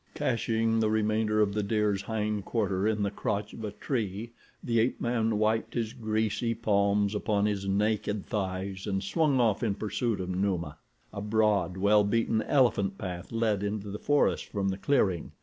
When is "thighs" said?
8.25-8.87